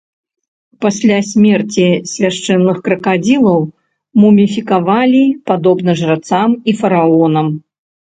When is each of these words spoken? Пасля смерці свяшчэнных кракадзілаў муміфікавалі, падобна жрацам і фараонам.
Пасля 0.85 1.19
смерці 1.31 1.85
свяшчэнных 2.13 2.77
кракадзілаў 2.89 3.59
муміфікавалі, 4.23 5.23
падобна 5.53 5.91
жрацам 6.05 6.61
і 6.69 6.81
фараонам. 6.85 7.59